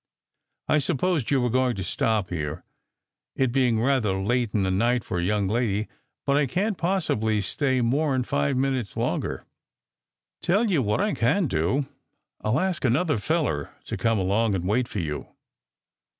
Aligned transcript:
I 0.67 0.79
sup 0.79 0.97
posed 0.97 1.29
you 1.29 1.39
was 1.41 1.51
going 1.51 1.75
to 1.75 1.83
stop 1.83 2.31
here, 2.31 2.63
it 3.35 3.51
bein 3.51 3.77
rather 3.77 4.17
late 4.19 4.49
in 4.51 4.63
the 4.63 4.71
night 4.71 5.03
for 5.03 5.19
a 5.19 5.23
young 5.23 5.47
lady, 5.47 5.89
but 6.25 6.35
I 6.35 6.47
can 6.47 6.73
t 6.73 6.79
possibly 6.79 7.39
stay 7.39 7.81
rnore 7.81 8.15
n 8.15 8.23
five 8.23 8.57
minutes 8.57 8.97
longer. 8.97 9.45
Tell 10.41 10.65
you 10.71 10.81
what 10.81 11.01
I 11.01 11.13
can 11.13 11.45
do, 11.45 11.85
I 12.43 12.49
ll 12.49 12.59
ask 12.59 12.83
another 12.83 13.19
feller 13.19 13.75
to 13.85 13.95
come 13.95 14.17
along 14.17 14.55
and 14.55 14.67
wait 14.67 14.87
for 14.87 14.97
you." 14.97 15.27